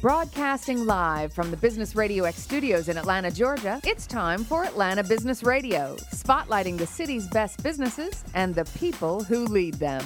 [0.00, 5.02] Broadcasting live from the Business Radio X studios in Atlanta, Georgia, it's time for Atlanta
[5.02, 10.04] Business Radio, spotlighting the city's best businesses and the people who lead them.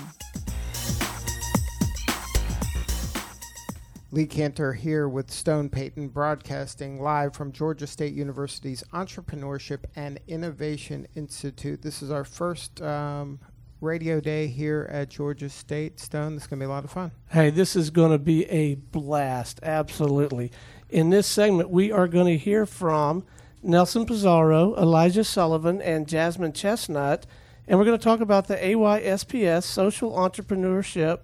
[4.13, 11.07] Lee Kantor here with Stone Payton, broadcasting live from Georgia State University's Entrepreneurship and Innovation
[11.17, 11.83] Institute.
[11.83, 13.39] This is our first um,
[13.83, 15.99] radio day here at Georgia State.
[15.99, 17.11] Stone, this is going to be a lot of fun.
[17.31, 20.53] Hey, this is going to be a blast, absolutely.
[20.89, 23.25] In this segment, we are going to hear from
[23.63, 27.27] Nelson Pizarro, Elijah Sullivan, and Jasmine Chestnut,
[27.67, 31.21] and we're going to talk about the AYSPS Social Entrepreneurship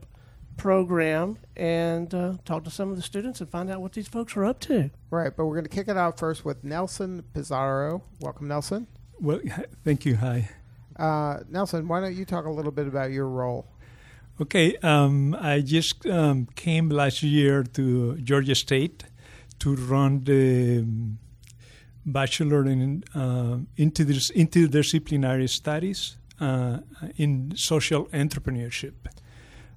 [0.57, 4.37] Program and uh, talk to some of the students and find out what these folks
[4.37, 4.91] are up to.
[5.11, 8.03] Right, but we're going to kick it out first with Nelson Pizarro.
[8.21, 8.89] Welcome, Nelson.
[9.21, 9.41] Well,
[9.85, 10.17] thank you.
[10.17, 10.49] Hi.
[10.99, 13.67] Uh, Nelson, why don't you talk a little bit about your role?
[14.41, 19.05] Okay, um, I just um, came last year to Georgia State
[19.59, 21.19] to run the um,
[22.07, 26.79] bachelor in uh, interdis- interdisciplinary studies uh,
[27.17, 28.95] in social entrepreneurship.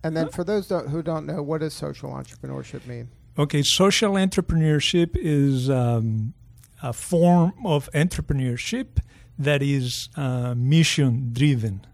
[0.04, 3.10] And then, for those who don't know, what does social entrepreneurship mean?
[3.38, 6.34] Okay, social entrepreneurship is um,
[6.82, 9.00] a form of entrepreneurship
[9.38, 11.86] that is uh, mission driven,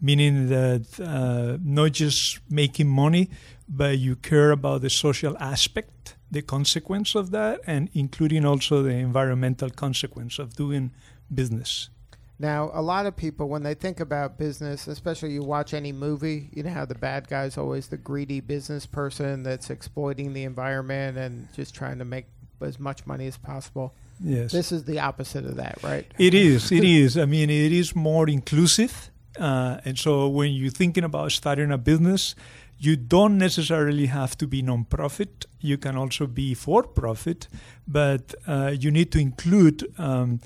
[0.00, 3.30] meaning that uh, not just making money,
[3.68, 8.90] but you care about the social aspect, the consequence of that, and including also the
[8.90, 10.90] environmental consequence of doing
[11.32, 11.90] business.
[12.38, 16.50] Now, a lot of people, when they think about business, especially you watch any movie,
[16.52, 21.16] you know how the bad guy's always the greedy business person that's exploiting the environment
[21.16, 22.26] and just trying to make
[22.60, 23.94] as much money as possible.
[24.20, 24.52] Yes.
[24.52, 26.06] This is the opposite of that, right?
[26.18, 26.70] It is.
[26.72, 27.18] It is.
[27.18, 29.10] I mean, it is more inclusive.
[29.38, 32.34] Uh, and so when you're thinking about starting a business,
[32.78, 35.46] you don't necessarily have to be nonprofit.
[35.60, 37.48] You can also be for profit,
[37.86, 40.40] but uh, you need to include um,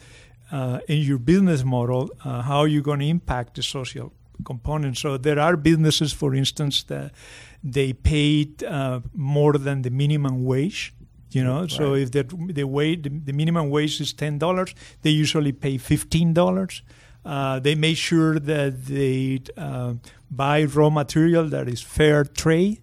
[0.50, 4.12] uh, in your business model uh, how you're going to impact the social
[4.44, 4.96] component.
[4.96, 7.12] So there are businesses, for instance, that
[7.62, 10.94] they paid uh, more than the minimum wage
[11.30, 11.70] you know right.
[11.70, 15.78] so if the the wage the, the, minimum wage is ten dollars they usually pay
[15.78, 16.82] fifteen dollars.
[17.24, 19.92] Uh, they make sure that they uh,
[20.30, 22.80] buy raw material that is fair trade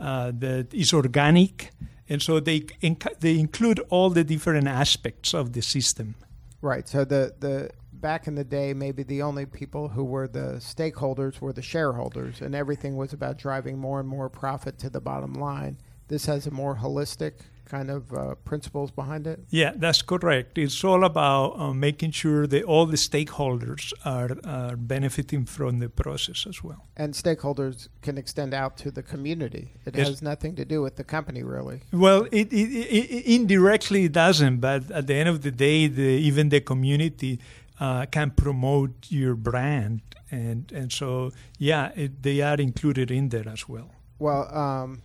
[0.00, 1.70] uh, that is organic.
[2.08, 6.14] And so they inc- they include all the different aspects of the system.
[6.60, 6.88] Right.
[6.88, 11.40] So the the back in the day maybe the only people who were the stakeholders
[11.40, 15.32] were the shareholders and everything was about driving more and more profit to the bottom
[15.32, 15.78] line.
[16.08, 17.32] This has a more holistic
[17.66, 19.40] kind of uh, principles behind it?
[19.50, 20.56] Yeah, that's correct.
[20.58, 25.88] It's all about uh, making sure that all the stakeholders are, are benefiting from the
[25.88, 26.86] process as well.
[26.96, 29.72] And stakeholders can extend out to the community.
[29.84, 30.08] It yes.
[30.08, 31.82] has nothing to do with the company, really.
[31.92, 36.02] Well, it, it, it, indirectly it doesn't, but at the end of the day, the,
[36.02, 37.40] even the community
[37.80, 40.00] uh, can promote your brand.
[40.30, 43.90] And, and so, yeah, they are included in there as well.
[44.18, 45.02] Well, um,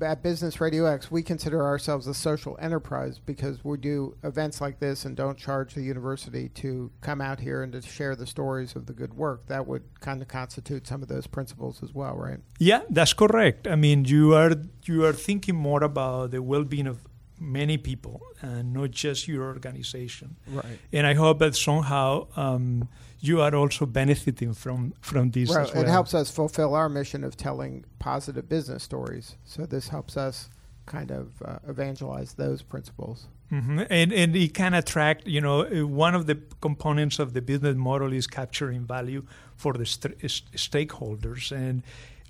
[0.00, 4.78] at Business Radio X, we consider ourselves a social enterprise because we do events like
[4.80, 8.76] this and don't charge the university to come out here and to share the stories
[8.76, 9.46] of the good work.
[9.46, 12.38] That would kind of constitute some of those principles as well, right?
[12.58, 13.66] Yeah, that's correct.
[13.66, 14.54] I mean, you are
[14.84, 16.98] you are thinking more about the well-being of
[17.40, 20.36] many people and not just your organization.
[20.46, 20.78] Right.
[20.92, 22.28] And I hope that somehow.
[22.36, 22.88] Um,
[23.20, 25.50] you are also benefiting from from these.
[25.50, 25.82] Well, well.
[25.82, 29.36] It helps us fulfill our mission of telling positive business stories.
[29.44, 30.48] So this helps us
[30.86, 33.28] kind of uh, evangelize those principles.
[33.52, 33.80] Mm-hmm.
[33.90, 35.26] And and it can attract.
[35.26, 39.24] You know, uh, one of the components of the business model is capturing value
[39.56, 41.82] for the st- stakeholders and.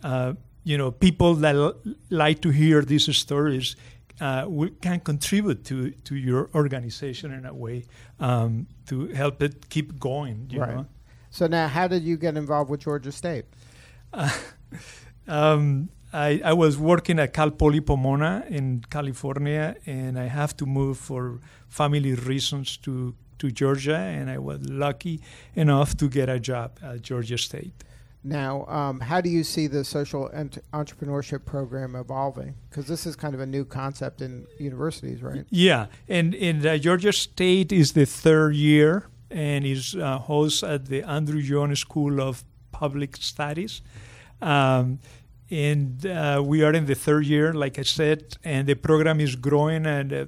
[0.03, 1.75] Uh, you know, people that l-
[2.11, 3.77] like to hear these stories
[4.21, 7.85] uh, we can contribute to, to your organization in a way
[8.19, 10.51] um, to help it keep going.
[10.55, 10.77] right.
[10.77, 10.87] Know?
[11.31, 13.47] So now, how did you get involved with Georgia State?
[14.13, 14.31] Uh,
[15.29, 20.67] um, I, I was working at Cal Poly Pomona in California, and I have to
[20.67, 25.23] move for family reasons to to Georgia, and I was lucky
[25.55, 27.73] enough to get a job at Georgia State.
[28.23, 32.55] Now, um, how do you see the social ent- entrepreneurship program evolving?
[32.69, 35.47] Because this is kind of a new concept in universities, right?
[35.49, 40.87] Yeah, and in uh, Georgia State is the third year and is uh, host at
[40.87, 43.81] the Andrew Young School of Public Studies.
[44.43, 44.99] Um,
[45.51, 49.35] and uh, we are in the third year, like I said, and the program is
[49.35, 50.27] growing at uh,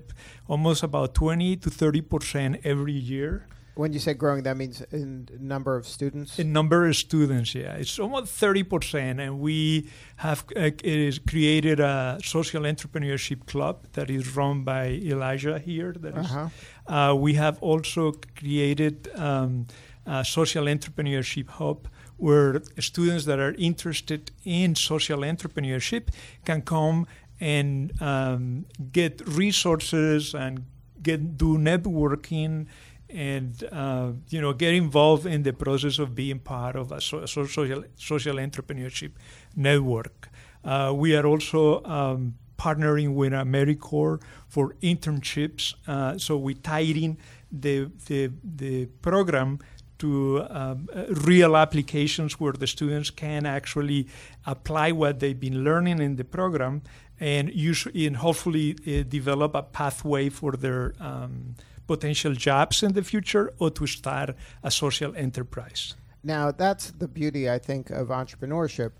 [0.48, 3.46] almost about 20 to 30 percent every year.
[3.74, 6.38] When you say growing, that means in number of students.
[6.38, 11.80] In number of students, yeah, it's almost thirty percent, and we have uh, is created
[11.80, 15.94] a social entrepreneurship club that is run by Elijah here.
[15.98, 16.48] That is- Uh-huh.
[16.94, 19.66] uh, we have also created um,
[20.06, 21.88] a social entrepreneurship hub
[22.18, 26.08] where students that are interested in social entrepreneurship
[26.44, 27.06] can come
[27.40, 30.64] and um, get resources and
[31.02, 32.66] get do networking
[33.12, 37.26] and uh, you know get involved in the process of being part of a so-
[37.26, 39.12] so- social social entrepreneurship
[39.56, 40.28] network.
[40.64, 47.18] Uh, we are also um, partnering with AmeriCorps for internships, uh, so we tied in
[47.50, 49.58] the the the program
[49.98, 50.88] to um,
[51.24, 54.08] real applications where the students can actually
[54.46, 56.82] apply what they've been learning in the program
[57.20, 61.54] and usually and hopefully uh, develop a pathway for their um,
[61.86, 65.94] potential jobs in the future or to start a social enterprise.
[66.24, 68.92] Now, that's the beauty, I think, of entrepreneurship.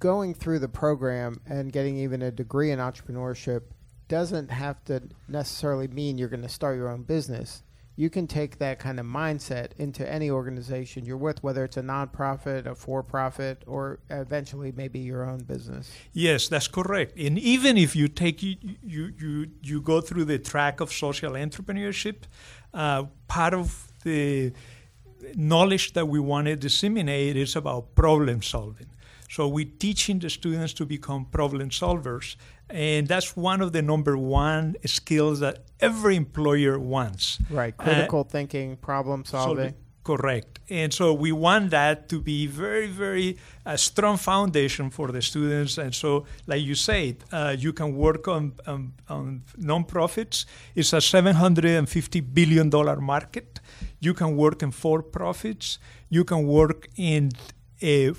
[0.00, 3.62] Going through the program and getting even a degree in entrepreneurship
[4.06, 7.62] doesn't have to necessarily mean you're going to start your own business.
[7.98, 11.82] You can take that kind of mindset into any organization you're with, whether it's a
[11.82, 15.90] nonprofit, a for profit, or eventually maybe your own business.
[16.12, 17.18] Yes, that's correct.
[17.18, 18.54] And even if you take you
[18.84, 22.18] you you, go through the track of social entrepreneurship,
[22.72, 24.52] uh, part of the
[25.34, 28.90] knowledge that we want to disseminate is about problem solving.
[29.28, 32.36] So we're teaching the students to become problem solvers,
[32.70, 37.38] and that's one of the number one skills that every employer wants.
[37.50, 37.74] Right.
[37.78, 39.74] Uh, Critical thinking, problem solving.
[40.04, 40.58] Correct.
[40.70, 43.36] And so we want that to be very, very
[43.66, 45.76] a strong foundation for the students.
[45.76, 50.46] And so, like you said, uh, you can work on, on, on nonprofits.
[50.74, 52.70] It's a $750 billion
[53.04, 53.60] market.
[54.00, 55.78] You can work in for profits.
[56.08, 57.32] You can work in
[57.82, 58.12] a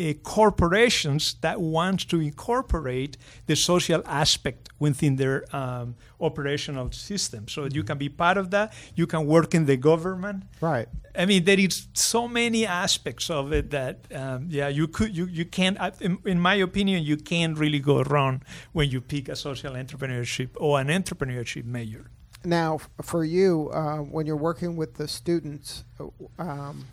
[0.00, 3.16] uh, corporations that want to incorporate
[3.46, 7.48] the social aspect within their um, operational system.
[7.48, 8.72] So you can be part of that.
[8.94, 10.44] You can work in the government.
[10.60, 10.88] Right.
[11.16, 15.26] I mean, there is so many aspects of it that, um, yeah, you could, you,
[15.26, 18.42] you can't, I- in, in my opinion, you can't really go wrong
[18.72, 22.10] when you pick a social entrepreneurship or an entrepreneurship major.
[22.44, 26.06] Now, for you, uh, when you're working with the students, uh,
[26.38, 26.86] um,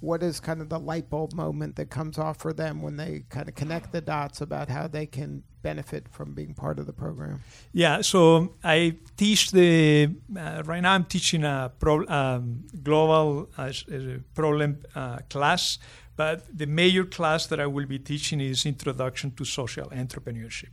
[0.00, 3.24] what is kind of the light bulb moment that comes off for them when they
[3.28, 6.92] kind of connect the dots about how they can benefit from being part of the
[6.92, 7.42] program?
[7.72, 10.94] Yeah, so I teach the uh, right now.
[10.94, 13.98] I'm teaching a pro, um, global uh, uh,
[14.34, 15.78] problem uh, class,
[16.16, 20.72] but the major class that I will be teaching is Introduction to Social Entrepreneurship,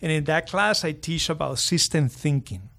[0.00, 2.69] and in that class I teach about system thinking.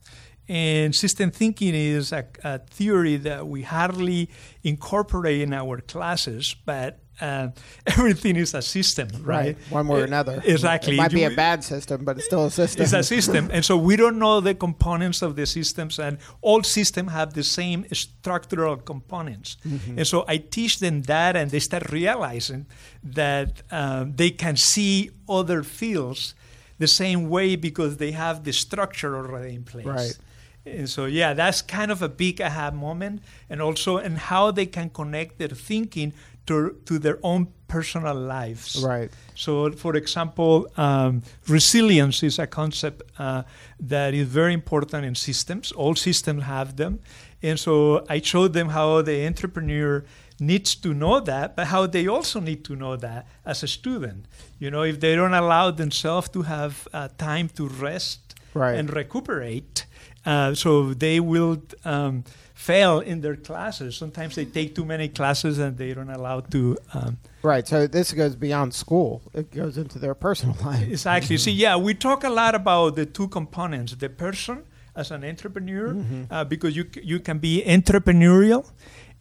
[0.52, 4.30] And system thinking is a, a theory that we hardly
[4.64, 7.52] incorporate in our classes, but uh,
[7.88, 9.58] everything is a system, right?
[9.70, 10.44] One way or another.
[10.44, 10.96] Exactly.
[10.96, 12.84] It might be a bad system, but it's still a system.
[12.84, 16.64] it's a system, and so we don't know the components of the systems, and all
[16.64, 19.56] systems have the same structural components.
[19.96, 22.66] And so I teach them that, and they start realizing
[23.04, 26.36] that um, they can see other fields
[26.78, 29.86] the same way because they have the structure already in place.
[29.86, 30.18] Right.
[30.66, 34.68] And so, yeah, that's kind of a big aha moment, and also and how they
[34.68, 36.14] can connect their thinking
[36.46, 38.84] to to their own personal lives.
[38.84, 39.10] Right.
[39.36, 43.44] So, for example, um, resilience is a concept uh,
[43.80, 45.72] that is very important in systems.
[45.72, 47.00] All systems have them.
[47.44, 50.04] And so I showed them how the entrepreneur
[50.40, 54.26] needs to know that, but how they also need to know that as a student.
[54.60, 58.20] You know, if they don't allow themselves to have uh, time to rest
[58.54, 58.78] Right.
[58.78, 59.86] and recuperate,
[60.26, 62.24] uh, so they will um,
[62.54, 63.96] fail in their classes.
[63.96, 66.78] Sometimes they take too many classes and they don't allow to.
[66.94, 67.68] Um, Right.
[67.68, 69.24] So this goes beyond school.
[69.34, 70.88] It goes into their personal life.
[70.88, 71.38] Exactly.
[71.38, 74.64] See, yeah, we talk a lot about the two components: the person
[74.96, 75.96] as an entrepreneur,
[76.30, 78.70] uh, because you you can be entrepreneurial,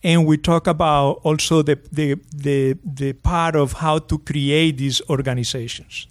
[0.02, 5.00] and we talk about also the the the the part of how to create these
[5.08, 6.06] organizations.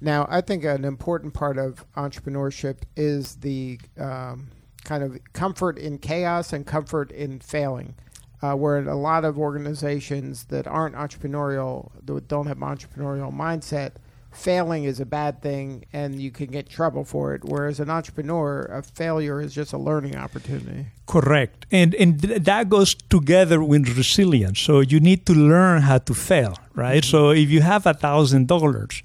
[0.00, 4.48] Now, I think an important part of entrepreneurship is the um,
[4.84, 7.94] kind of comfort in chaos and comfort in failing.
[8.42, 13.92] Uh, where a lot of organizations that aren't entrepreneurial, that don't have an entrepreneurial mindset,
[14.34, 17.42] failing is a bad thing and you can get trouble for it.
[17.44, 20.86] Whereas an entrepreneur, a failure is just a learning opportunity.
[21.06, 24.60] Correct, and and th- that goes together with resilience.
[24.60, 27.04] So you need to learn how to fail, right?
[27.04, 29.02] So if you have a thousand dollars,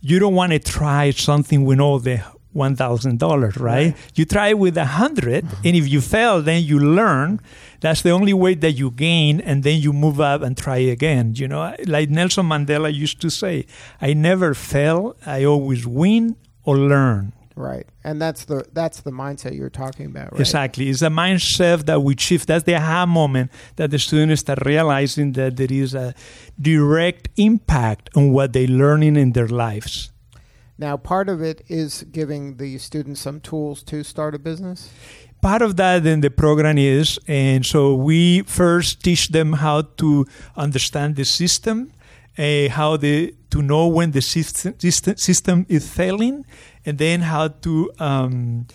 [0.00, 3.96] you don't want to try something with all the one thousand dollars, right?
[4.14, 5.66] You try with a 100 mm-hmm.
[5.66, 7.40] and if you fail, then you learn.
[7.80, 11.34] That's the only way that you gain, and then you move up and try again.
[11.36, 13.66] You know, like Nelson Mandela used to say,
[14.00, 15.16] "I never fail.
[15.24, 20.32] I always win or learn." Right, and that's the that's the mindset you're talking about,
[20.32, 20.40] right?
[20.40, 20.88] Exactly.
[20.88, 22.46] It's a mindset that we shift.
[22.46, 26.14] That's the aha moment that the students start realizing that there is a
[26.60, 30.12] direct impact on what they're learning in their lives.
[30.78, 34.90] Now, part of it is giving the students some tools to start a business.
[35.40, 40.26] Part of that in the program is, and so we first teach them how to
[40.54, 41.92] understand the system,
[42.38, 46.44] uh, how the to know when the system, system, is failing,
[46.84, 48.66] and then how to um,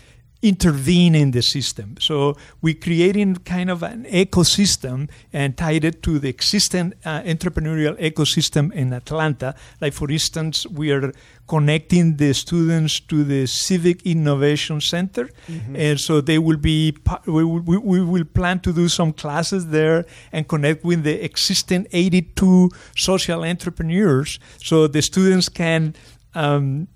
[0.45, 1.95] intervene in the system.
[1.99, 7.99] So we're creating kind of an ecosystem and tied it to the existing uh, entrepreneurial
[7.99, 9.55] ecosystem in Atlanta.
[9.81, 11.11] Like for instance, we are
[11.47, 15.75] connecting the students to the Civic Innovation Center, mm-hmm.
[15.75, 16.95] and so they will be.
[17.25, 21.87] We will, we will plan to do some classes there and connect with the existing
[21.91, 25.95] 82 social entrepreneurs, so the students can.
[26.35, 26.87] Um,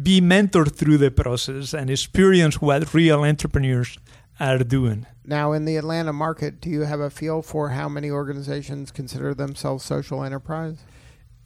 [0.00, 3.98] be mentored through the process and experience what real entrepreneurs
[4.38, 5.06] are doing.
[5.24, 9.34] Now, in the Atlanta market, do you have a feel for how many organizations consider
[9.34, 10.78] themselves social enterprise?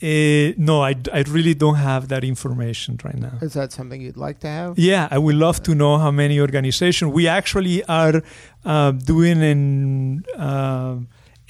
[0.03, 3.33] Uh, no, I, I really don't have that information right now.
[3.43, 4.79] Is that something you'd like to have?
[4.79, 7.13] Yeah, I would love to know how many organizations.
[7.13, 8.23] We actually are
[8.65, 10.97] uh, doing in uh,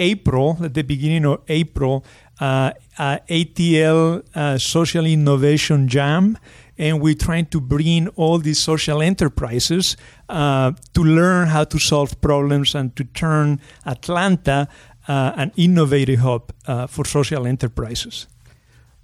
[0.00, 2.04] April, at the beginning of April,
[2.40, 6.36] uh, ATL uh, Social Innovation Jam
[6.80, 9.98] and we're trying to bring all these social enterprises
[10.30, 14.66] uh, to learn how to solve problems and to turn Atlanta
[15.06, 18.26] uh, an innovative hub uh, for social enterprises.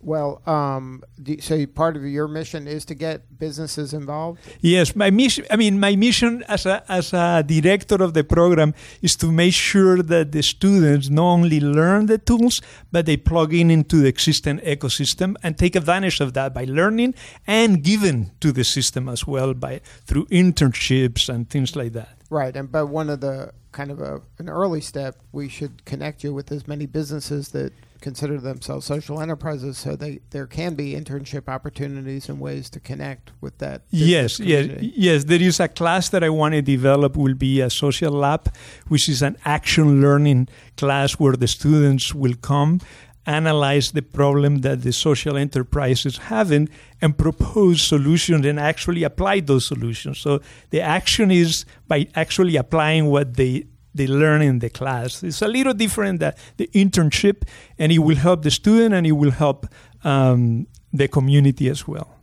[0.01, 1.03] Well, um,
[1.41, 4.41] so part of your mission is to get businesses involved.
[4.61, 5.47] Yes, my mission.
[5.51, 9.55] I mean, my mission as a as a director of the program is to make
[9.55, 12.63] sure that the students not only learn the tools,
[12.93, 17.15] but they plug in into the existing ecosystem and take advantage of that by learning
[17.47, 22.17] and giving to the system as well by through internships and things like that.
[22.31, 26.25] Right, and but one of the kind of a, an early step, we should connect
[26.25, 30.95] you with as many businesses that consider themselves social enterprises, so they there can be
[30.95, 33.83] internship opportunities and ways to connect with that.
[33.91, 35.25] Yes, yes, yes.
[35.25, 37.17] There is a class that I want to develop.
[37.17, 38.55] Will be a social lab,
[38.89, 42.81] which is an action learning class where the students will come
[43.27, 46.69] analyze the problem that the social enterprise is having
[47.03, 50.19] and propose solutions and actually apply those solutions.
[50.19, 55.23] So the action is by actually applying what they they learn in the class.
[55.23, 57.43] It's a little different than the internship,
[57.79, 59.67] and it will help the student and it will help
[60.05, 62.17] um, the community as well.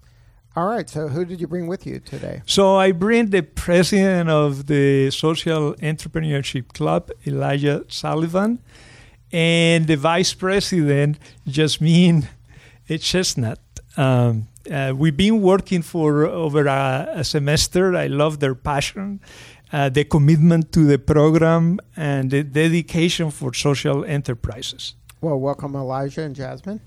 [0.56, 0.88] All right.
[0.88, 2.44] So, who did you bring with you today?
[2.46, 8.60] So, I bring the president of the Social Entrepreneurship Club, Elijah Sullivan,
[9.32, 12.27] and the vice president, Jasmine
[13.00, 13.60] Chestnut.
[13.98, 17.96] Um, uh, we've been working for over a, a semester.
[17.96, 19.20] I love their passion
[19.74, 24.94] uh, the commitment to the program and the dedication for social enterprises.
[25.20, 26.80] Well, welcome, Elijah and Jasmine.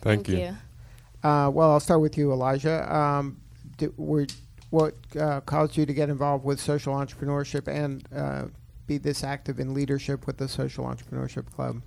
[0.00, 0.38] Thank, Thank you.
[0.38, 1.28] you.
[1.28, 2.92] Uh, well, I'll start with you, Elijah.
[2.92, 3.36] Um,
[3.76, 4.26] did, were,
[4.70, 8.44] what uh, caused you to get involved with social entrepreneurship and uh,
[8.86, 11.82] be this active in leadership with the Social Entrepreneurship Club?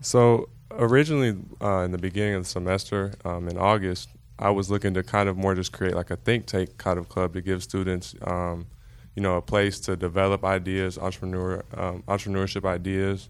[0.00, 4.08] So, originally, uh, in the beginning of the semester, um, in August,
[4.38, 7.10] I was looking to kind of more just create like a think tank kind of
[7.10, 8.68] club to give students um,–
[9.14, 13.28] you know, a place to develop ideas, entrepreneur um, entrepreneurship ideas.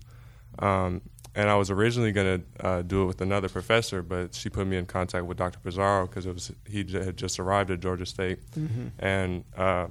[0.58, 1.02] Um,
[1.34, 4.66] and I was originally going to uh, do it with another professor, but she put
[4.66, 5.58] me in contact with Dr.
[5.60, 8.88] Pizarro because it was he j- had just arrived at Georgia State, mm-hmm.
[8.98, 9.86] and uh,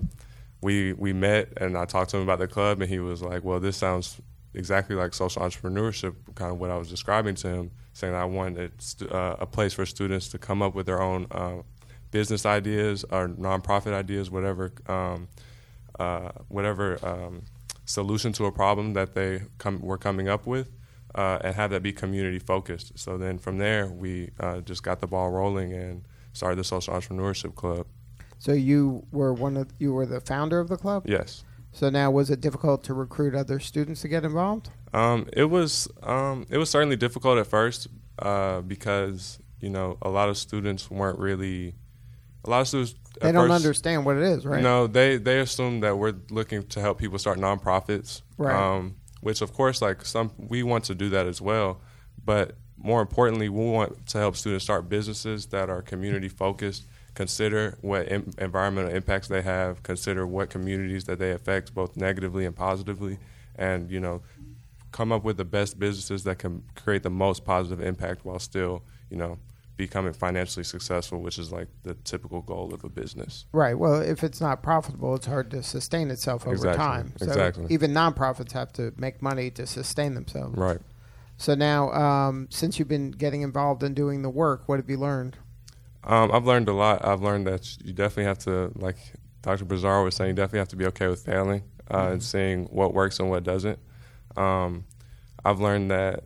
[0.61, 3.43] we we met and I talked to him about the club, and he was like,
[3.43, 4.21] "Well, this sounds
[4.53, 8.79] exactly like social entrepreneurship, kind of what I was describing to him, saying I wanted
[8.79, 11.63] st- uh, a place for students to come up with their own uh,
[12.11, 15.27] business ideas or nonprofit ideas, whatever." Um,
[16.01, 17.43] uh, whatever um,
[17.85, 20.69] solution to a problem that they come, were coming up with,
[21.15, 22.97] uh, and have that be community focused.
[22.97, 26.03] So then from there, we uh, just got the ball rolling and
[26.33, 27.85] started the Social Entrepreneurship Club.
[28.39, 31.03] So you were one of you were the founder of the club.
[31.05, 31.43] Yes.
[31.73, 34.69] So now, was it difficult to recruit other students to get involved?
[34.93, 35.87] Um, it was.
[36.03, 37.87] Um, it was certainly difficult at first
[38.19, 41.75] uh, because you know a lot of students weren't really.
[42.43, 44.63] A lot of students they don't first, understand what it is, right?
[44.63, 48.55] No, they they assume that we're looking to help people start nonprofits, right?
[48.55, 51.79] Um, which of course, like some, we want to do that as well,
[52.25, 56.87] but more importantly, we want to help students start businesses that are community focused.
[57.13, 59.83] Consider what Im- environmental impacts they have.
[59.83, 63.19] Consider what communities that they affect, both negatively and positively,
[63.55, 64.23] and you know,
[64.91, 68.83] come up with the best businesses that can create the most positive impact while still,
[69.09, 69.37] you know,
[69.81, 73.45] becoming financially successful, which is like the typical goal of a business.
[73.51, 73.73] Right.
[73.73, 76.77] Well, if it's not profitable, it's hard to sustain itself over Exactly.
[76.77, 77.13] time.
[77.17, 77.65] So Exactly.
[77.69, 80.55] even nonprofits have to make money to sustain themselves.
[80.55, 80.77] Right.
[81.37, 84.97] So now, um, since you've been getting involved in doing the work, what have you
[84.97, 85.37] learned?
[86.03, 87.03] Um, I've learned a lot.
[87.03, 88.97] I've learned that you definitely have to, like
[89.41, 89.65] Dr.
[89.65, 92.93] Pizarro was saying, you definitely have to be okay with failing uh, and seeing what
[92.93, 93.79] works and what doesn't.
[94.37, 94.85] Um,
[95.43, 96.25] I've learned that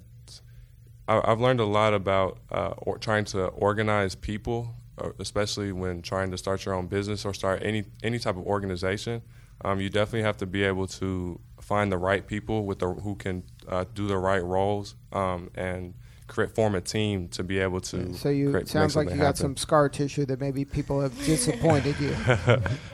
[1.07, 6.01] I, I've learned a lot about uh, or trying to organize people, uh, especially when
[6.01, 9.21] trying to start your own business or start any any type of organization.
[9.63, 13.15] Um, you definitely have to be able to find the right people with the who
[13.15, 15.93] can uh, do the right roles um, and
[16.27, 18.13] create form a team to be able to.
[18.13, 21.01] So you create, it sounds like you something got some scar tissue that maybe people
[21.01, 22.15] have disappointed you.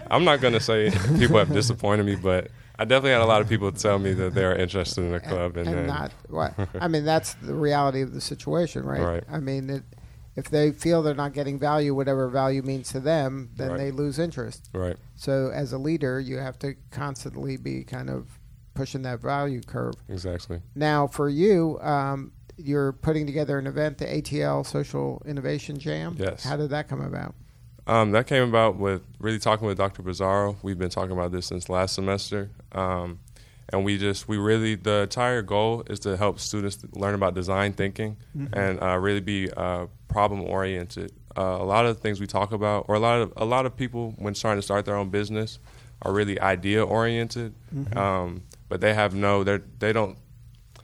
[0.09, 2.49] I'm not going to say people have disappointed me, but
[2.81, 5.19] I definitely had a lot of people tell me that they are interested in the
[5.19, 7.05] club, and, and then not what I mean.
[7.05, 9.01] That's the reality of the situation, right?
[9.01, 9.23] Right.
[9.31, 9.83] I mean, it,
[10.35, 13.77] if they feel they're not getting value, whatever value means to them, then Right.
[13.77, 14.69] they lose interest.
[14.73, 18.39] right, So as a leader, you have to constantly be kind of
[18.73, 19.93] pushing that value curve.
[20.09, 20.61] exactly.
[20.73, 26.15] Now, for you, um, you're putting together an event, the ATL Social Innovation Jam.
[26.17, 26.43] Yes.
[26.45, 27.35] How did that come about?
[27.87, 30.03] Um, that came about with really talking with Dr.
[30.03, 30.57] Pizarro.
[30.61, 33.19] We've been talking about this since last semester, um,
[33.69, 37.73] and we just we really the entire goal is to help students learn about design
[37.73, 38.17] thinking
[38.53, 41.11] and uh, really be uh, problem oriented.
[41.37, 43.65] Uh, a lot of the things we talk about, or a lot of a lot
[43.65, 45.59] of people when trying to start their own business,
[46.03, 47.53] are really idea oriented,
[47.95, 50.17] um, but they have no they they don't.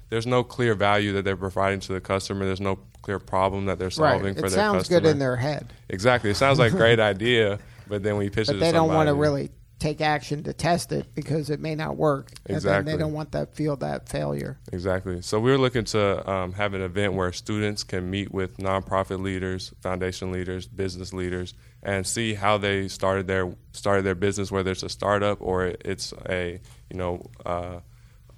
[0.09, 2.45] There's no clear value that they're providing to the customer.
[2.45, 4.33] There's no clear problem that they're solving right.
[4.33, 4.99] for It their sounds customer.
[5.01, 6.29] good in their head, Exactly.
[6.31, 8.71] It sounds like a great idea, but then when you pitch it but to they
[8.71, 12.29] don't want to really take action to test it because it may not work.
[12.31, 12.91] And then Exactly.
[12.93, 14.57] they don't want that feel that failure.
[14.73, 15.21] Exactly.
[15.21, 19.21] So we were looking to um, have an event where students can meet with nonprofit
[19.21, 24.71] leaders, foundation leaders, business leaders, and see how they started their started their business, whether
[24.71, 27.79] it's a startup or it's a you know uh,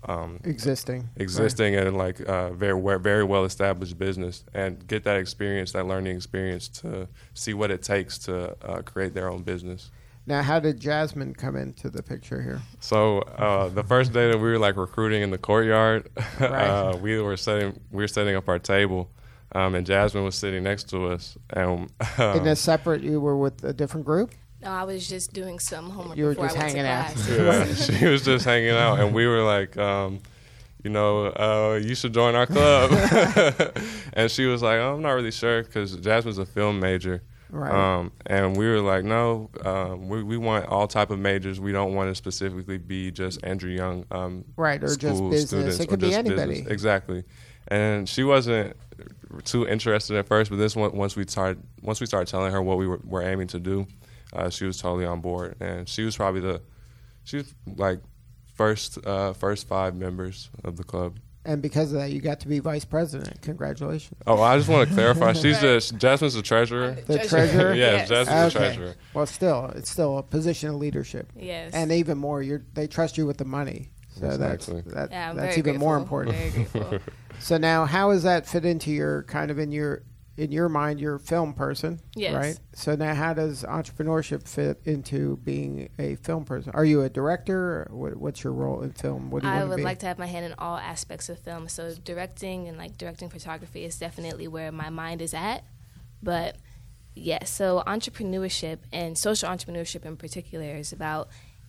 [0.03, 1.09] um, Existing.
[1.17, 6.15] existing and like uh, very very well established business, and get that experience, that learning
[6.15, 9.91] experience, to see what it takes to uh, create their own business.
[10.25, 12.61] Now, how did Jasmine come into the picture here?
[12.79, 16.07] So uh, the first day that we were like recruiting in the courtyard,
[16.39, 19.09] uh, we were setting we were setting up our table,
[19.53, 23.37] um, and Jasmine was sitting next to us, and um, In a separate, you were
[23.37, 24.33] with a different group.
[24.61, 26.83] No, I was just doing some homework You were before just I went hanging
[27.25, 27.55] to out.
[27.55, 27.89] class.
[27.89, 30.19] yeah, she was just hanging out, and we were like, um,
[30.83, 32.91] you know, uh, you should join our club,
[34.13, 37.21] and she was like, oh, I'm not really sure because Jasmine's a film major.
[37.51, 37.71] Right.
[37.73, 41.59] Um, and we were like, no, um, we, we want all type of majors.
[41.59, 45.47] We don't want to specifically be just Andrew Young, um, Right, or just business.
[45.47, 46.51] students It could be anybody.
[46.51, 46.71] business.
[46.71, 47.23] Exactly.
[47.69, 48.75] And she wasn't
[49.45, 52.61] too interested at first, but this one, once we started, once we started telling her
[52.61, 53.87] what we were, were aiming to do,
[54.33, 55.55] uh, she was totally on board.
[55.59, 56.61] And she was probably the,
[57.23, 57.99] she was like
[58.55, 61.19] first, uh, first five members of the club.
[61.45, 63.41] And because of that, you got to be vice president.
[63.41, 64.13] Congratulations.
[64.27, 65.33] Oh, I just want to clarify.
[65.33, 66.91] She's the Jasmine's the treasurer.
[67.07, 67.73] The treasurer?
[67.75, 68.27] yes, Yes.
[68.27, 68.95] Jasmine's the treasurer.
[69.13, 71.31] Well, still, it's still a position of leadership.
[71.35, 71.73] Yes.
[71.73, 73.89] And even more, you're, they trust you with the money.
[74.19, 74.81] So Exactly.
[74.81, 76.35] that's that, yeah, I'm that's very even more important.
[76.35, 76.99] Very.
[77.41, 80.03] So now, how does that fit into your kind of in your
[80.39, 80.99] in your mind?
[80.99, 82.33] You're a film person, Yes.
[82.33, 82.59] right?
[82.73, 86.71] So now, how does entrepreneurship fit into being a film person?
[86.73, 87.87] Are you a director?
[87.91, 89.29] What, what's your role in film?
[89.31, 89.83] What do you I want to would be?
[89.83, 91.67] like to have my hand in all aspects of film.
[91.67, 95.63] So directing and like directing photography is definitely where my mind is at.
[96.23, 96.55] But
[97.15, 101.27] yes, so entrepreneurship and social entrepreneurship in particular is about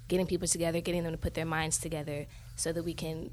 [0.09, 3.31] getting people together, getting them to put their minds together so that we can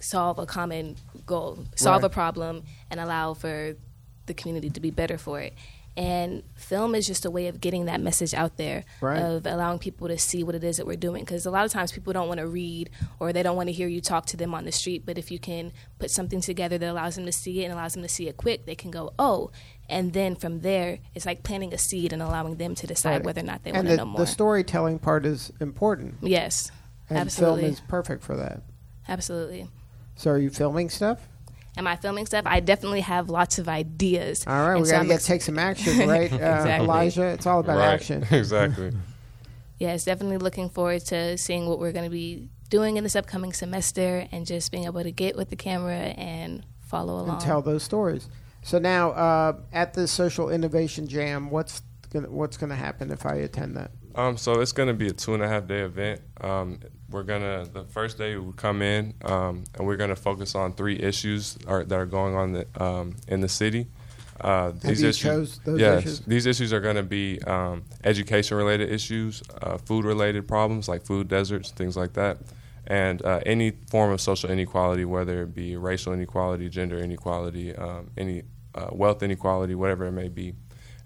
[0.00, 2.10] solve a common goal, solve Right.
[2.10, 3.74] a problem, and allow for
[4.26, 5.54] the community to be better for it.
[5.96, 9.20] And film is just a way of getting that message out there, Right.
[9.20, 11.22] of allowing people to see what it is that we're doing.
[11.22, 13.72] Because a lot of times people don't want to read or they don't want to
[13.72, 15.06] hear you talk to them on the street.
[15.06, 17.92] But if you can put something together that allows them to see it and allows
[17.94, 19.52] them to see it quick, they can go, oh.
[19.88, 23.24] And then from there, it's like planting a seed and allowing them to decide Right.
[23.26, 24.18] whether or not they want the, to know more.
[24.18, 26.72] the storytelling part is important, yes,
[27.08, 27.60] and absolutely.
[27.62, 28.62] film is perfect for that.
[29.06, 29.68] absolutely.
[30.16, 31.28] So, are you filming stuff?
[31.76, 32.44] Am I filming stuff?
[32.46, 34.44] I definitely have lots of ideas.
[34.46, 36.84] All right, we so got to get ex- take some action, right, uh, Exactly.
[36.84, 37.24] Elijah?
[37.26, 37.94] It's all about right.
[37.94, 38.24] action.
[38.30, 38.92] exactly.
[39.78, 43.52] yes, definitely looking forward to seeing what we're going to be doing in this upcoming
[43.52, 47.30] semester and just being able to get with the camera and follow along.
[47.30, 48.28] and tell those stories.
[48.62, 51.82] So now, uh, at the Social Innovation Jam, what's
[52.12, 53.90] gonna, what's going to happen if I attend that?
[54.14, 56.20] Um, so it's going to be a two and a half day event.
[56.40, 56.78] Um,
[57.10, 60.98] we're gonna the first day we come in um, and we're gonna focus on three
[60.98, 63.86] issues are, that are going on the, um, in the city.
[64.40, 66.20] Uh, Have you chose those yes, issues?
[66.20, 71.04] these issues are going to be um, education related issues, uh, food related problems like
[71.04, 72.38] food deserts, things like that,
[72.88, 78.10] and uh, any form of social inequality, whether it be racial inequality, gender inequality, um,
[78.16, 78.42] any
[78.74, 80.52] uh, wealth inequality, whatever it may be.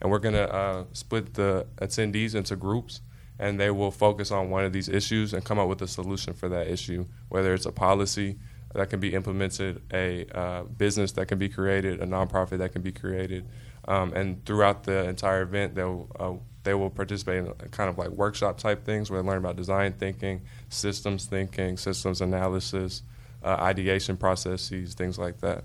[0.00, 3.00] And we're going to uh, split the attendees into groups,
[3.38, 6.34] and they will focus on one of these issues and come up with a solution
[6.34, 8.38] for that issue, whether it's a policy
[8.74, 12.82] that can be implemented, a uh, business that can be created, a nonprofit that can
[12.82, 13.46] be created.
[13.86, 16.34] Um, and throughout the entire event, they'll uh,
[16.64, 19.94] they will participate in kind of like workshop type things where they learn about design
[19.94, 23.02] thinking, systems thinking, systems analysis,
[23.42, 25.64] uh, ideation processes, things like that.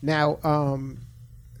[0.00, 1.00] Now, um,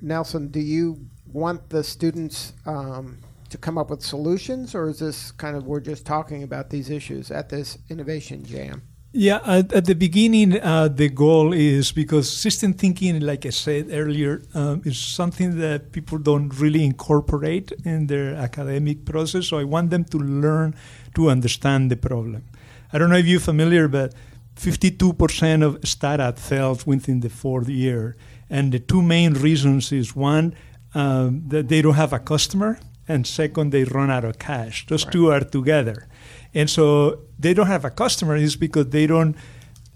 [0.00, 5.32] Nelson, do you want the students um, to come up with solutions, or is this
[5.32, 8.82] kind of we're just talking about these issues at this innovation jam?
[9.12, 13.88] Yeah, at, at the beginning, uh, the goal is because system thinking, like I said
[13.90, 19.48] earlier, um, is something that people don't really incorporate in their academic process.
[19.48, 20.76] So I want them to learn
[21.16, 22.44] to understand the problem.
[22.92, 24.14] I don't know if you're familiar, but
[24.54, 28.16] 52% of startups fail within the fourth year.
[28.48, 30.54] And the two main reasons is one,
[30.94, 34.86] um, that they don't have a customer, and second, they run out of cash.
[34.86, 35.12] Those Right.
[35.12, 36.06] two are together.
[36.54, 39.36] And so they don't have a customer is because they don't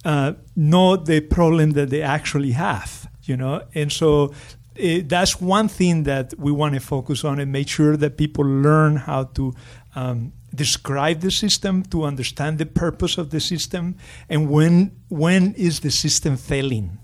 [0.04, 3.62] uh, know the problem that they actually have, you know.
[3.74, 4.32] And so
[4.76, 8.44] eh, that's one thing that we want to focus on and make sure that people
[8.44, 9.54] learn how to
[9.94, 13.96] um, describe the system, to understand the purpose of the system,
[14.28, 16.98] and when when is the system failing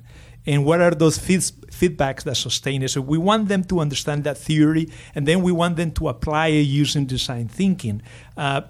[0.46, 2.90] and what are those feeds, feedbacks that sustain it.
[2.90, 6.48] So we want them to understand that theory, and then we want them to apply
[6.48, 8.02] it using design thinking.
[8.36, 8.62] Uh,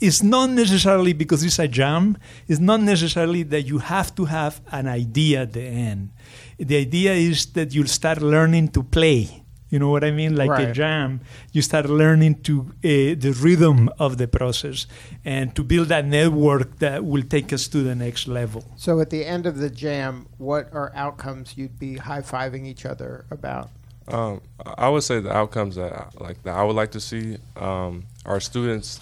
[0.00, 2.18] it's not necessarily because it's a jam.
[2.48, 6.10] It's not necessarily that you have to have an idea at the end.
[6.58, 9.41] The idea is that you'll start learning to play.
[9.72, 10.36] You know what I mean?
[10.36, 14.86] Like a jam, you start learning to uh, the rhythm of the process
[15.24, 18.62] and to build that network that will take us to the next level.
[18.76, 22.84] So, at the end of the jam, what are outcomes you'd be high fiving each
[22.84, 23.70] other about?
[24.08, 24.42] Um,
[24.76, 28.04] I would say the outcomes that I, like that I would like to see um,
[28.26, 29.00] are students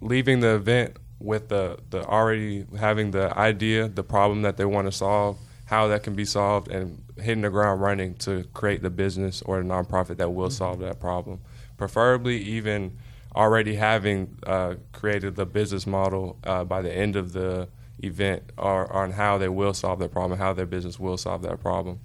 [0.00, 4.86] leaving the event with the, the already having the idea, the problem that they want
[4.86, 8.90] to solve, how that can be solved, and hitting the ground running to create the
[8.90, 11.40] business or the nonprofit that will solve that problem.
[11.76, 12.98] Preferably, even
[13.34, 17.68] already having uh, created the business model uh, by the end of the
[18.02, 21.60] event, or on how they will solve that problem, how their business will solve that
[21.60, 22.00] problem.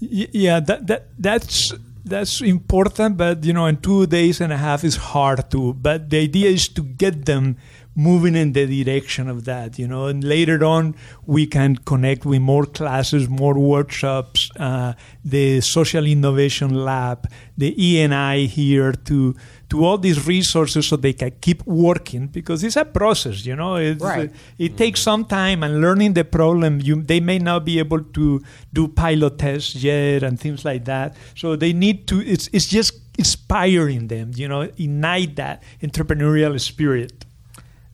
[0.00, 1.72] Yeah, that, that that's
[2.04, 5.74] that's important, but you know, in two days and a half is hard to.
[5.74, 7.56] But the idea is to get them
[7.96, 10.06] moving in the direction of that, you know.
[10.06, 14.92] And later on, we can connect with more classes, more workshops, uh,
[15.24, 19.34] the social innovation lab, the ENI here to
[19.68, 23.74] to all these resources so they can keep working because it's a process, you know.
[23.74, 24.30] It's, Right.
[24.58, 28.42] it takes some time and learning the problem you they may not be able to
[28.72, 32.92] do pilot tests yet and things like that so they need to it's it's just
[33.18, 37.24] inspiring them you know ignite that entrepreneurial spirit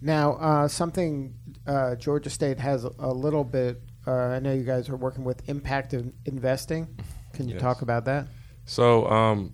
[0.02, 1.34] Now, uh, something
[1.66, 3.80] uh, Georgia State has a, little bit.
[4.06, 6.88] Uh, I know you guys are working with impact in- investing.
[7.32, 7.62] Can you Yes.
[7.62, 8.26] talk about that?
[8.64, 9.52] So um,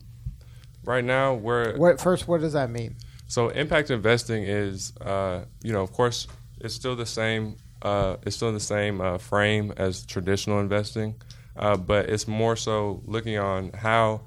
[0.85, 2.27] right now we're What first?
[2.27, 2.97] What does that mean?
[3.31, 6.27] so impact investing is uh, you know of course
[6.63, 11.15] it's still the same uh, it's still in the same uh, frame as traditional investing,
[11.57, 14.23] uh, but it's more so looking on how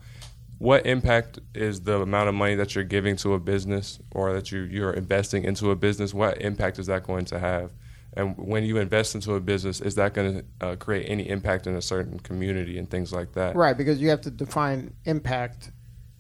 [0.62, 4.52] what impact is the amount of money that you're giving to a business or that
[4.52, 6.13] you you're investing into a business.
[6.13, 7.71] What impact is that going to have?
[8.13, 11.65] And when you invest into a business, is that going to uh, create any impact
[11.65, 13.56] in a certain community and things like that?
[13.56, 15.71] Right, because you have to define impact.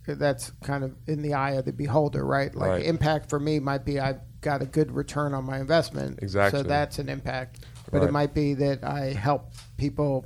[0.07, 2.53] That's kind of in the eye of the beholder, right?
[2.55, 2.85] Like Right.
[2.85, 6.17] impact for me might be I've got a good return on my investment.
[6.23, 6.59] Exactly.
[6.59, 7.59] So that's an impact.
[7.91, 8.09] But Right.
[8.09, 10.25] it might be that I help people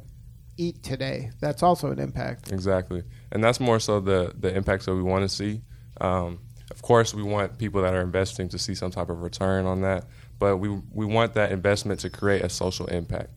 [0.57, 1.31] eat today.
[1.39, 2.51] That's also an impact.
[2.51, 5.61] Exactly, and that's more so the the impacts that we want to see.
[6.01, 6.39] Um,
[6.71, 9.81] of course, we want people that are investing to see some type of return on
[9.81, 10.05] that,
[10.39, 13.29] but we we want that investment to create a social impact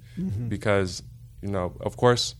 [0.49, 1.03] because
[1.43, 2.35] you know, of course,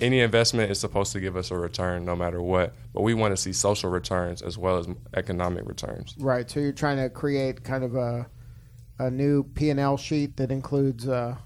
[0.00, 3.32] any investment is supposed to give us a return no matter what, but we want
[3.32, 6.14] to see social returns as well as economic returns.
[6.18, 6.50] Right.
[6.50, 8.26] So you're trying to create kind of a
[8.98, 11.36] a new P and L sheet that includes uh,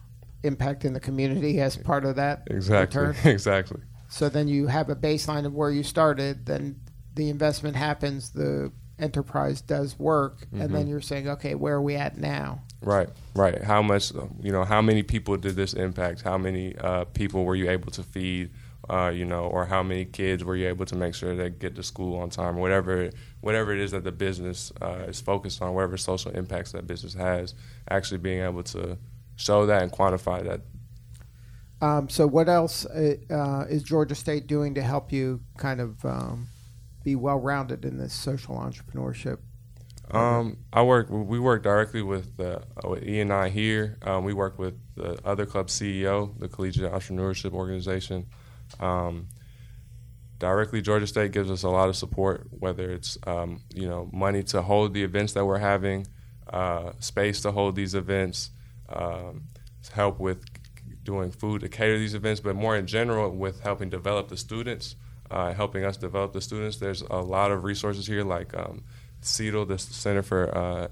[0.44, 3.16] impact in the community as part of that Exactly, return.
[3.32, 3.80] exactly.
[4.08, 6.46] So then you have a baseline of where you started.
[6.46, 6.80] Then
[7.14, 8.30] the investment happens.
[8.30, 12.62] The enterprise does work, and then you're saying, okay, where are we at now?
[12.80, 13.62] Right, right.
[13.62, 16.22] How much, you know, how many people did this impact?
[16.22, 18.50] How many uh, people were you able to feed?
[18.88, 21.74] Uh, you know, or how many kids were you able to make sure they get
[21.74, 22.56] to school on time?
[22.56, 23.08] Whatever,
[23.40, 27.14] whatever it is that the business uh, is focused on, whatever social impacts that business
[27.14, 27.54] has,
[27.88, 28.98] actually being able to
[29.36, 30.60] show that and quantify that.
[31.80, 36.04] Um, so what else uh, uh, is Georgia State doing to help you kind of
[36.04, 36.48] um,
[37.02, 39.38] be well rounded in this social entrepreneurship?
[40.10, 41.08] Um, I work.
[41.10, 43.98] We work directly with uh, with E and I here.
[44.02, 48.26] Um, we work with the other club CEO, the Collegiate Entrepreneurship Organization.
[48.80, 49.28] Um,
[50.38, 54.42] directly, Georgia State gives us a lot of support, whether it's um, you know money
[54.44, 56.06] to hold the events that we're having,
[56.52, 58.50] uh, space to hold these events,
[58.88, 59.44] um,
[59.92, 60.44] help with
[61.02, 64.96] doing food to cater these events, but more in general with helping develop the students,
[65.30, 66.78] uh, helping us develop the students.
[66.78, 68.84] There's a lot of resources here, like um,
[69.22, 70.88] CETL, the Center for uh,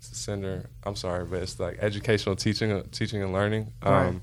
[0.00, 0.70] Center.
[0.84, 3.72] I'm sorry, but it's like educational teaching, teaching and learning.
[3.82, 4.20] Um, Right.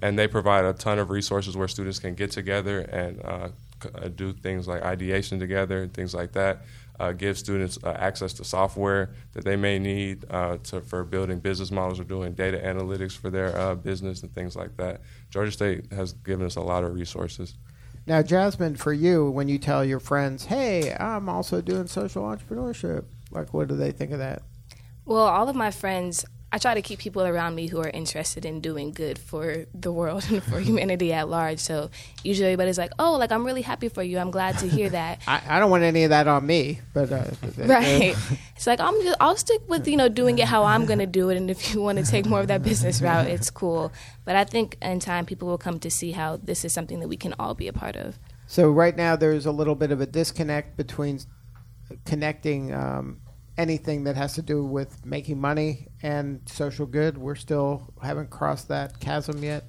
[0.00, 3.48] And they provide a ton of resources where students can get together and uh,
[3.82, 6.62] c- uh, do things like ideation together and things like that.
[7.00, 11.38] Uh, give students uh, access to software that they may need uh, to, for building
[11.38, 15.00] business models or doing data analytics for their uh, business and things like that.
[15.30, 17.54] Georgia State has given us a lot of resources.
[18.06, 23.04] Now, Jasmine, for you, when you tell your friends, "Hey, I'm also doing social entrepreneurship,"
[23.30, 24.42] like, what do they think of that?
[25.04, 28.46] Well, all of my friends, I try to keep people around me who are interested
[28.46, 31.58] in doing good for the world and for humanity at large.
[31.58, 31.90] So
[32.24, 34.18] usually everybody's like, "Oh, like I'm really happy for you.
[34.18, 37.12] I'm glad to hear that." I, I don't want any of that on me, but
[37.12, 37.24] uh,
[37.58, 38.16] right.
[38.56, 41.28] It's like I'm just I'll stick with you know doing it how I'm gonna do
[41.28, 43.92] it, and if you want to take more of that business route, it's cool.
[44.24, 47.08] But I think in time people will come to see how this is something that
[47.08, 48.18] we can all be a part of.
[48.46, 51.20] So right now, there's a little bit of a disconnect between
[52.06, 53.20] connecting um,
[53.58, 57.18] anything that has to do with making money and social good.
[57.18, 59.64] We're still haven't crossed that chasm yet.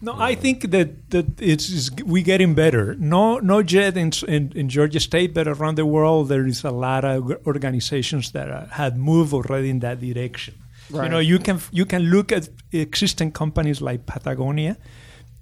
[0.00, 2.94] No, I think that that it's, it's we getting better.
[2.94, 6.70] No, not yet in, in in Georgia State, but around the world there is a
[6.70, 10.54] lot of organizations that uh, have moved already in that direction.
[10.90, 14.76] You know, you can you can look at existing companies like Patagonia.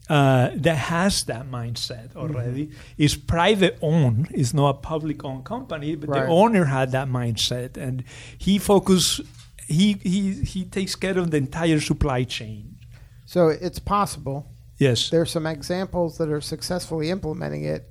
[0.08, 2.70] Uh, that has that mindset already.
[2.96, 4.28] It's private owned.
[4.30, 6.22] It's not a public owned company, but Right.
[6.26, 8.04] the owner had that mindset, and
[8.38, 9.20] he focus.
[9.66, 12.76] He he he takes care of the entire supply chain.
[13.24, 14.46] So it's possible.
[14.78, 15.10] Yes.
[15.10, 17.88] There's some examples that are successfully implementing it,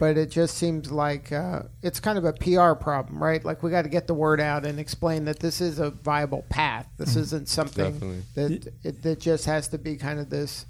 [0.00, 3.44] but it just seems like uh, it's kind of a PR problem, right?
[3.44, 6.44] Like we got to get the word out and explain that this is a viable
[6.48, 6.88] path.
[6.96, 8.22] This isn't something Definitely.
[8.34, 10.66] that it, that just has to be kind of this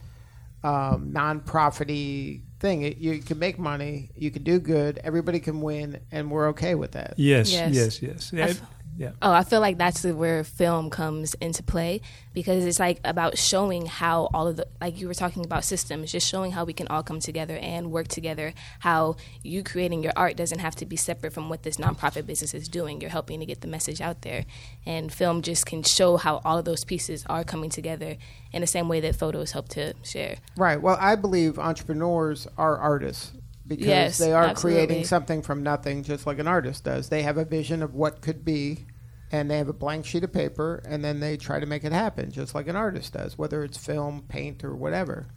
[0.65, 2.83] um, non-profity thing.
[2.83, 6.75] It, you can make money, you can do good, everybody can win, and we're okay
[6.75, 7.15] with that.
[7.19, 8.01] Yes, Yes.
[8.03, 8.61] yes, yes.
[8.97, 9.11] I Yeah.
[9.23, 12.01] Oh, I feel like that's where film comes into play
[12.33, 16.13] because it's like about showing how all of the like you were talking about systems,
[16.13, 18.55] just showing how we can all come together and work together.
[18.81, 22.55] How you creating your art doesn't have to be separate from what this nonprofit business
[22.55, 23.01] is doing.
[23.01, 24.45] You're helping to get the message out there,
[24.87, 28.17] and film just can show how all of those pieces are coming together
[28.53, 30.37] in the same way that photos help to share.
[30.57, 30.81] Right.
[30.81, 33.33] Well, I believe entrepreneurs are artists
[33.67, 34.87] because Yes, they are absolutely.
[34.87, 37.09] creating something from nothing, just like an artist does.
[37.09, 38.87] They have a vision of what could be,
[39.33, 41.93] and they have a blank sheet of paper, and then they try to make it
[41.93, 45.29] happen, just like an artist does, whether it's film, paint, or whatever.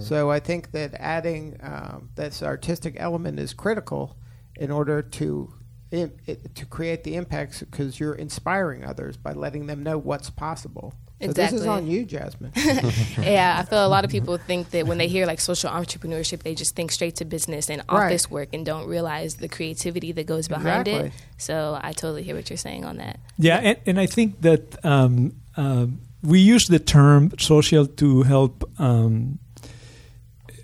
[0.00, 4.16] So I think that adding um, this artistic element is critical
[4.56, 5.52] in order to
[5.90, 10.30] im- it, to create the impacts because you're inspiring others by letting them know what's
[10.30, 10.94] possible.
[11.20, 11.68] So this is Exactly.
[11.68, 12.52] on you, Jasmine.
[13.22, 16.42] yeah, I feel a lot of people think that when they hear like social entrepreneurship,
[16.42, 18.06] they just think straight to business and Right.
[18.06, 21.08] office work and don't realize the creativity that goes behind Exactly.
[21.08, 21.12] it.
[21.38, 23.20] So I totally hear what you're saying on that.
[23.38, 28.64] Yeah, and, and I think that um, um we use the term social to help
[28.78, 29.38] um,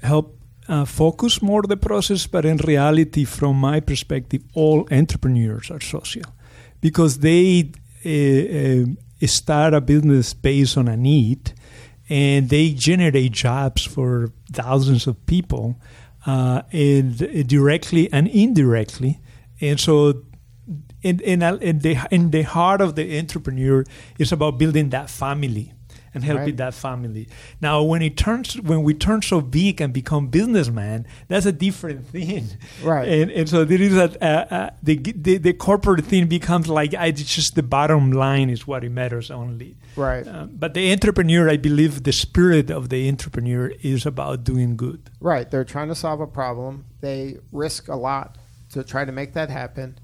[0.03, 0.37] help
[0.69, 6.25] uh, focus more the process, but in reality, from my perspective, all entrepreneurs are social
[6.81, 7.71] because they
[8.05, 8.87] uh, uh,
[9.27, 11.53] start a business based on a need,
[12.09, 15.81] and they generate jobs for thousands of people,
[16.27, 19.21] uh, and directly and indirectly,
[19.61, 20.23] and so
[21.03, 23.85] in in, in the in the heart of the entrepreneur
[24.19, 25.73] is about building that family
[26.15, 26.57] and helping Right.
[26.57, 27.29] that family.
[27.61, 32.07] Now, when it turns, when we turn so big and become businessman, that's a different
[32.15, 32.49] thing,
[32.83, 33.09] Right.
[33.09, 36.93] And, and so there is a, uh, uh, the, the the corporate thing becomes like
[36.95, 39.77] it's just the bottom line is what it matters only.
[39.97, 40.27] Right.
[40.27, 45.11] Uh, but the entrepreneur, I believe, the spirit of the entrepreneur is about doing good.
[45.21, 45.51] Right.
[45.51, 46.85] They're trying to solve a problem.
[47.01, 48.37] They risk a lot
[48.73, 49.99] to try to make that happen,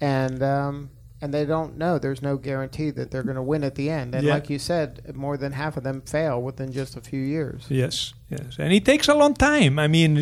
[0.00, 0.90] and um,
[1.22, 1.98] and they don't know.
[1.98, 4.14] There's no guarantee that they're going to win at the end.
[4.14, 4.34] And Yeah.
[4.34, 7.66] like you said, more than half of them fail within just a few years.
[7.68, 9.78] Yes, yes, and it takes a long time.
[9.78, 10.16] I mean,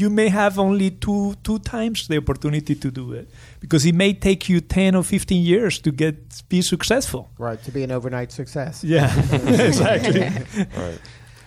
[0.00, 3.28] you may have only two two times the opportunity to do it
[3.60, 6.14] because it may take you ten or fifteen years to get
[6.48, 7.30] be successful.
[7.38, 7.62] Right.
[7.64, 8.82] To be an overnight success.
[8.84, 9.08] Yeah,
[9.68, 10.28] exactly.
[10.76, 11.00] Right.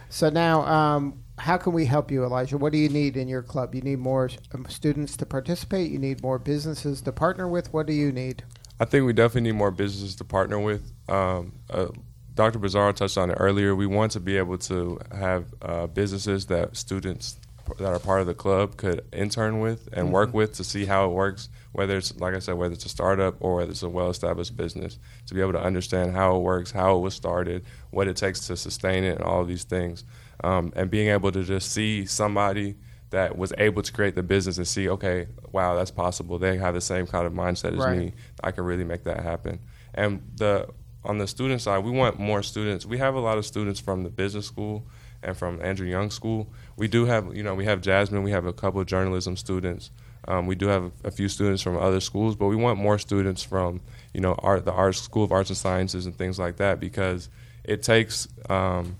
[0.09, 2.57] So now, um, how can we help you, Elijah?
[2.57, 3.75] What do you need in your club?
[3.75, 5.91] You need more um, students to participate.
[5.91, 7.73] You need more businesses to partner with.
[7.73, 8.43] What do you need?
[8.79, 10.91] I think we definitely need more businesses to partner with.
[11.09, 11.87] Um, uh,
[12.35, 12.59] Dr.
[12.59, 13.75] Pizarro touched on it earlier.
[13.75, 17.39] We want to be able to have uh, businesses that students
[17.79, 21.05] that are part of the club could intern with and work with to see how
[21.05, 21.49] it works.
[21.73, 24.99] Whether it's like I said, whether it's a startup or whether it's a well-established business,
[25.25, 28.47] to be able to understand how it works, how it was started, what it takes
[28.47, 30.03] to sustain it, and all of these things,
[30.43, 32.75] um, and being able to just see somebody
[33.09, 36.37] that was able to create the business and see, okay, wow, that's possible.
[36.37, 37.97] They have the same kind of mindset as Right.
[37.97, 38.13] me.
[38.43, 39.59] I can really make that happen.
[39.93, 40.67] And the
[41.05, 42.85] on the student side, we want more students.
[42.85, 44.85] We have a lot of students from the business school
[45.23, 46.51] and from Andrew Young School.
[46.75, 48.23] We do have, you know, we have Jasmine.
[48.23, 49.89] We have a couple of journalism students.
[50.27, 53.41] Um, we do have a few students from other schools, but we want more students
[53.41, 53.79] from,
[54.13, 57.29] you know, art, the art school of arts and sciences and things like that because
[57.63, 58.27] it takes.
[58.49, 58.97] Um,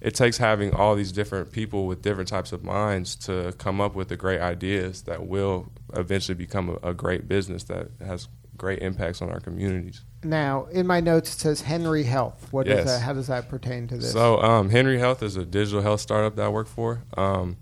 [0.00, 3.94] it takes having all these different people with different types of minds to come up
[3.94, 8.80] with the great ideas that will eventually become a, a great business that has great
[8.80, 10.02] impacts on our communities.
[10.24, 12.48] Now, in my notes, it says Henry Health.
[12.52, 12.86] What is Yes.
[12.86, 13.02] that?
[13.02, 14.12] How does that pertain to this?
[14.12, 17.02] So, um, Henry Health is a digital health startup that I work for.
[17.16, 17.56] Um,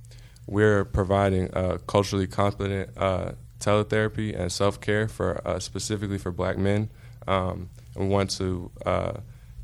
[0.47, 6.57] we're providing uh, culturally competent uh, teletherapy and self care for uh, specifically for Black
[6.57, 6.89] men.
[7.27, 8.71] Um, we want to.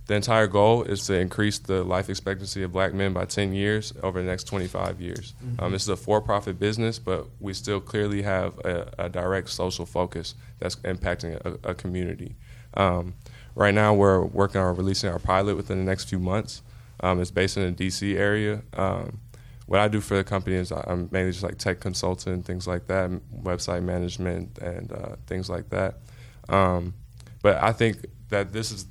[0.07, 3.93] The entire goal is to increase the life expectancy of Black men by 10 years
[4.03, 5.35] over the next 25 years.
[5.61, 9.87] Um, this is a for-profit business, but we still clearly have a, a direct social
[9.87, 12.35] focus that's impacting a, a community.
[12.75, 13.15] Um,
[13.55, 16.63] right now, we're working on releasing our pilot within the next few months.
[17.01, 18.63] Um, it's based in the DC area.
[18.75, 19.21] Um,
[19.67, 22.89] what I do for the company is I'm mainly just like tech consultant, things like
[22.89, 23.11] that,
[23.43, 26.01] website management, and uh, things like that.
[26.49, 26.95] Um,
[27.41, 28.87] but I think that this is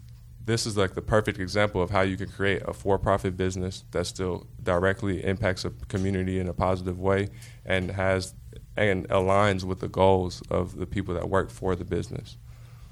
[0.51, 4.05] this is like the perfect example of how you can create a for-profit business that
[4.05, 7.29] still directly impacts a community in a positive way
[7.65, 8.33] and has
[8.75, 12.37] and aligns with the goals of the people that work for the business.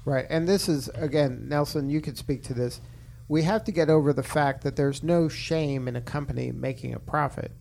[0.04, 0.26] Right.
[0.30, 2.80] And this is, again, Nelson, you could speak to this.
[3.28, 6.94] We have to get over the fact that there's no shame in a company making
[6.94, 7.52] a profit.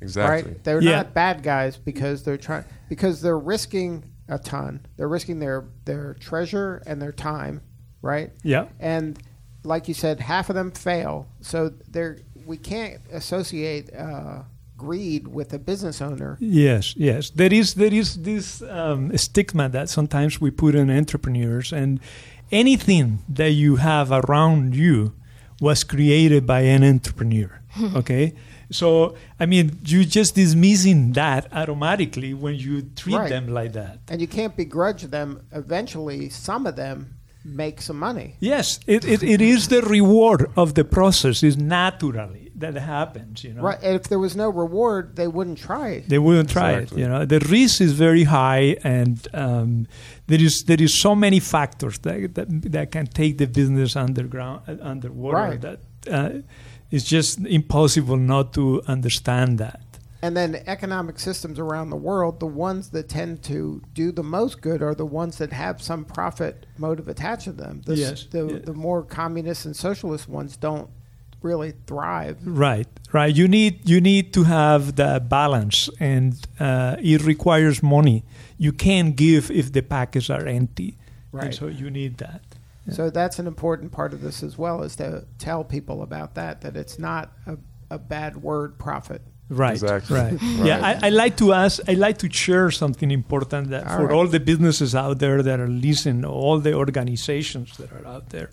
[0.00, 0.52] Exactly.
[0.52, 0.64] Right?
[0.64, 0.96] They're Yeah.
[0.96, 4.80] not bad guys because they're trying because they're risking a ton.
[4.96, 7.62] They're risking their their treasure and their time,
[8.02, 8.32] right?
[8.42, 8.66] yeah.
[8.80, 9.18] And
[9.64, 11.26] like you said, half of them fail.
[11.40, 14.42] So they're we can't associate uh,
[14.76, 16.36] greed with a business owner.
[16.40, 17.30] Yes, yes.
[17.30, 22.00] There is there is this um, stigma that sometimes we put on entrepreneurs, and
[22.52, 25.14] anything that you have around you
[25.60, 27.60] was created by an entrepreneur.
[27.96, 28.34] okay,
[28.70, 33.28] so I mean, you're just dismissing that automatically when you treat Right.
[33.30, 33.98] them like that.
[34.08, 35.40] And you can't begrudge them.
[35.52, 38.36] Eventually, some of them make some money.
[38.40, 41.42] Yes, it, it, it is the reward of the process.
[41.42, 43.44] Is naturally that happens.
[43.44, 43.78] You know, Right.
[43.82, 45.88] And if there was no reward, they wouldn't try.
[45.90, 46.08] It.
[46.08, 47.02] They wouldn't try Exactly.
[47.02, 47.04] it.
[47.04, 49.86] You know, the risk is very high, and um,
[50.26, 54.62] there is there is so many factors that that, that can take the business underground
[54.68, 55.60] uh, underwater Right.
[55.60, 55.78] that
[56.10, 56.30] uh,
[56.90, 59.80] it's just impossible not to understand that.
[60.24, 64.62] And then economic systems around the world, the ones that tend to do the most
[64.62, 67.82] good are the ones that have some profit motive attached to them.
[67.84, 68.58] The, Yes, the, yeah.
[68.64, 70.88] the more communist and socialist ones don't
[71.42, 72.38] really thrive.
[72.42, 73.36] Right, right.
[73.36, 78.24] You need you need to have the balance, and uh, it requires money.
[78.56, 80.96] You can't give if the packets are empty,
[81.32, 81.54] and Right.
[81.54, 82.40] so you need that.
[82.90, 86.62] So that's an important part of this as well, is to tell people about that,
[86.62, 87.58] that it's not a,
[87.90, 89.20] a bad word, profit.
[89.50, 90.16] Right, Exactly.
[90.16, 90.32] right.
[90.42, 90.66] Right.
[90.66, 91.80] Yeah, I, I like to ask.
[91.86, 94.14] I like to share something important that All for right.
[94.14, 98.50] all the businesses out there that are listening, all the organizations that are out there,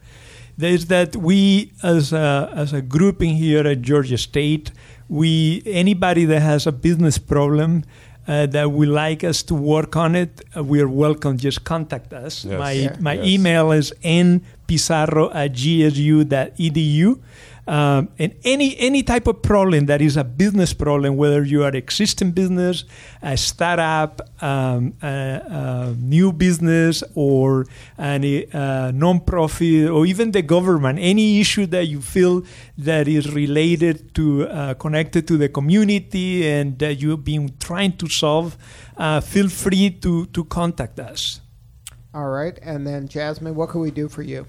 [0.60, 4.72] is that we as a as a group in here at Georgia State,
[5.08, 7.84] we anybody that has a business problem.
[8.28, 11.38] Uh, that would like us to work on it, uh, we are welcome.
[11.38, 12.46] Just contact us.
[12.46, 12.60] Yes.
[12.60, 12.96] My Yeah.
[13.00, 13.28] my Yes.
[13.28, 17.20] email is npizarro at gsu.edu.
[17.72, 21.74] um, and any any type of problem that is a business problem, whether you are
[21.74, 22.84] existing business,
[23.22, 27.66] a startup, um, a, a new business, or
[27.98, 32.44] any uh, non-profit, or even the government, any issue that you feel
[32.78, 38.10] that is related to uh, connected to the community and that you've been trying to
[38.10, 38.58] solve,
[38.98, 41.40] uh, feel free to to contact us.
[42.14, 42.60] All right.
[42.62, 44.46] And then, Jasmine, what can we do for you?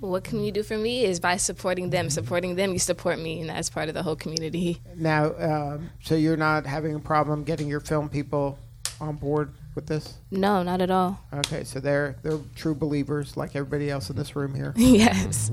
[0.00, 2.10] What can you do for me is by supporting them.
[2.10, 4.80] Supporting them, you support me, and that's part of the whole community.
[4.96, 8.58] Now, um, so you're not having a problem getting your film people
[9.00, 10.14] on board with this?
[10.30, 11.20] No, not at all.
[11.32, 14.72] Okay, so they're they're true believers, like everybody else in this room here.
[14.76, 15.52] yes.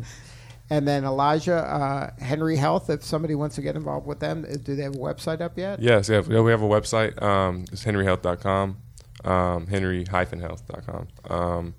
[0.72, 2.90] And then Elijah, uh, Henry Health.
[2.90, 5.58] If somebody wants to get involved with them, uh, do they have a website up
[5.58, 5.80] yet?
[5.80, 7.22] Yes, yeah, we have a website.
[7.22, 8.78] Um, it's henryhealth.com,
[9.24, 11.08] um, henry-health.com.
[11.30, 11.76] Um,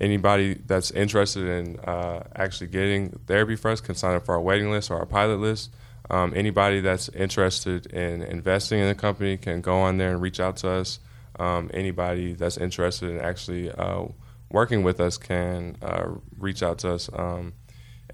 [0.00, 4.40] anybody that's interested in uh, actually getting therapy for us can sign up for our
[4.40, 5.70] waiting list or our pilot list.
[6.10, 10.40] Um, anybody that's interested in investing in the company can go on there and reach
[10.40, 10.98] out to us.
[11.38, 14.04] Um, anybody that's interested in actually uh,
[14.50, 17.08] working with us can uh, reach out to us.
[17.12, 17.54] Um,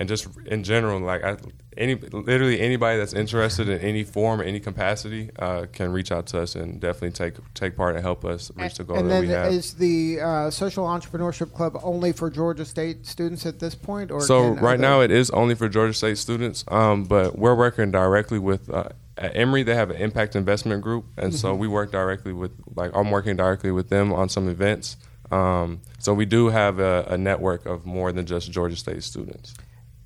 [0.01, 1.37] and just in general, like I,
[1.77, 6.27] any literally anybody that's interested in any form or any capacity uh, can reach out
[6.29, 9.21] to us and definitely take take part and help us reach the goal and that
[9.21, 9.53] then we have.
[9.53, 14.23] is the uh, Social Entrepreneurship Club only for Georgia State students at this point, or
[14.23, 17.91] so right other- now it is only for Georgia State students, um, but we're working
[17.91, 18.71] directly with.
[18.71, 18.89] Uh,
[19.19, 22.91] at Emory, they have an impact investment group, and so we work directly with, like,
[22.95, 24.97] I'm working directly with them on some events.
[25.31, 29.55] Um, so we do have a, a network of more than just Georgia State students.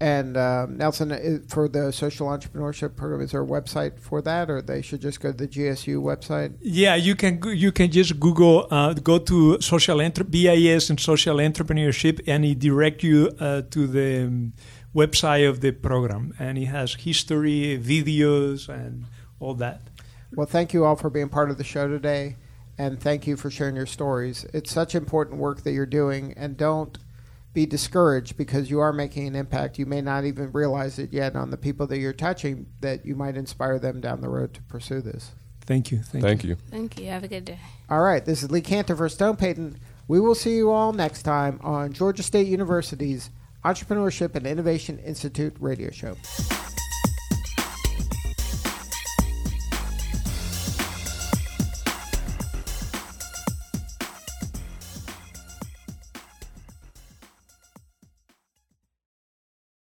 [0.00, 4.60] And uh, Nelson, for the social entrepreneurship program, is there a website for that, or
[4.60, 6.56] they should just go to the GSU website?
[6.60, 11.36] Yeah, you can you can just Google uh, go to social entre- BIS and social
[11.36, 14.52] entrepreneurship, and it direct you uh, to the um,
[14.94, 19.06] website of the program, and it has history, videos, and
[19.38, 19.80] all that.
[20.34, 22.36] Well, thank you all for being part of the show today,
[22.76, 24.44] and thank you for sharing your stories.
[24.52, 26.98] It's such important work that you're doing, and don't
[27.54, 29.78] be discouraged because you are making an impact.
[29.78, 33.14] You may not even realize it yet on the people that you're touching, that you
[33.14, 35.30] might inspire them down the road to pursue this.
[35.60, 35.98] Thank you.
[35.98, 36.56] Thank, Thank you.
[36.70, 37.06] Thank you.
[37.06, 37.58] Have a good day.
[37.88, 39.78] All right, this is Lee Kantor for Stone Payton.
[40.08, 43.30] We will see you all next time on Georgia State University's
[43.64, 46.16] Entrepreneurship and Innovation Institute radio show.